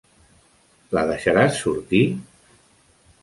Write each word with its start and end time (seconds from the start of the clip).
La 0.97 1.03
deixaràs 1.11 1.59
sortir? 1.65 2.01